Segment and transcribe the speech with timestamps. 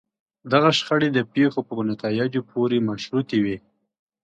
[0.51, 3.57] دغه شخړې د پېښو په نتایجو پورې مشروطې وي.